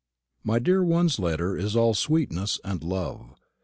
[0.43, 3.35] My dear one's letter is all sweetness and love.